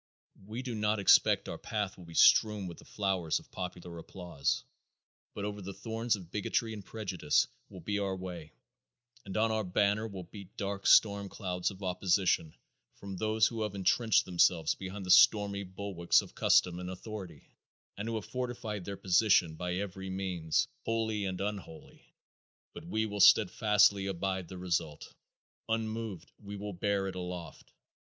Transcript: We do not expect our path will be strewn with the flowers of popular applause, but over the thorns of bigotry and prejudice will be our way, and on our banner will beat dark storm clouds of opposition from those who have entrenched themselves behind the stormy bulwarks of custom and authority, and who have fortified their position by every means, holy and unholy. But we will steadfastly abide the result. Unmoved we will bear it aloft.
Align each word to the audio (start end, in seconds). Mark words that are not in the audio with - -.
We 0.47 0.63
do 0.63 0.73
not 0.73 0.97
expect 0.97 1.47
our 1.47 1.59
path 1.59 1.95
will 1.95 2.05
be 2.05 2.15
strewn 2.15 2.65
with 2.65 2.79
the 2.79 2.85
flowers 2.85 3.37
of 3.37 3.51
popular 3.51 3.99
applause, 3.99 4.63
but 5.35 5.45
over 5.45 5.61
the 5.61 5.75
thorns 5.75 6.15
of 6.15 6.31
bigotry 6.31 6.73
and 6.73 6.83
prejudice 6.83 7.45
will 7.69 7.81
be 7.81 7.99
our 7.99 8.15
way, 8.15 8.51
and 9.25 9.37
on 9.37 9.51
our 9.51 9.63
banner 9.63 10.07
will 10.07 10.23
beat 10.23 10.57
dark 10.57 10.87
storm 10.87 11.29
clouds 11.29 11.69
of 11.69 11.83
opposition 11.83 12.55
from 12.95 13.15
those 13.15 13.45
who 13.45 13.61
have 13.61 13.75
entrenched 13.75 14.25
themselves 14.25 14.73
behind 14.73 15.05
the 15.05 15.11
stormy 15.11 15.61
bulwarks 15.61 16.23
of 16.23 16.33
custom 16.33 16.79
and 16.79 16.89
authority, 16.89 17.47
and 17.95 18.07
who 18.07 18.15
have 18.15 18.25
fortified 18.25 18.85
their 18.85 18.97
position 18.97 19.53
by 19.53 19.75
every 19.75 20.09
means, 20.09 20.67
holy 20.83 21.25
and 21.25 21.39
unholy. 21.41 22.11
But 22.73 22.85
we 22.87 23.05
will 23.05 23.19
steadfastly 23.21 24.07
abide 24.07 24.47
the 24.47 24.57
result. 24.57 25.13
Unmoved 25.69 26.31
we 26.43 26.55
will 26.55 26.73
bear 26.73 27.05
it 27.07 27.13
aloft. 27.13 27.71